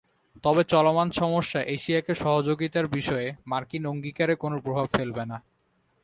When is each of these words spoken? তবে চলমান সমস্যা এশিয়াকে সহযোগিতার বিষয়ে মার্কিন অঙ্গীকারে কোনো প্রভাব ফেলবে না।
তবে 0.43 0.61
চলমান 0.63 1.07
সমস্যা 1.11 1.59
এশিয়াকে 1.75 2.13
সহযোগিতার 2.15 2.85
বিষয়ে 2.87 3.27
মার্কিন 3.45 3.83
অঙ্গীকারে 3.85 4.33
কোনো 4.35 4.57
প্রভাব 4.59 4.87
ফেলবে 4.93 5.23
না। 5.25 5.37